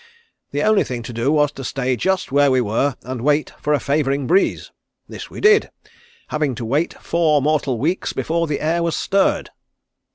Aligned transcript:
The 0.49 0.63
only 0.63 0.83
thing 0.83 1.03
to 1.03 1.13
do 1.13 1.31
was 1.31 1.51
to 1.51 1.63
stay 1.63 1.95
just 1.95 2.31
where 2.31 2.49
we 2.49 2.59
were 2.59 2.95
and 3.03 3.21
wait 3.21 3.53
for 3.59 3.71
a 3.71 3.79
favouring 3.79 4.25
breeze. 4.25 4.71
This 5.07 5.29
we 5.29 5.39
did, 5.39 5.69
having 6.29 6.55
to 6.55 6.65
wait 6.65 6.99
four 6.99 7.39
mortal 7.39 7.77
weeks 7.77 8.11
before 8.11 8.47
the 8.47 8.61
air 8.61 8.81
was 8.81 8.95
stirred." 8.95 9.51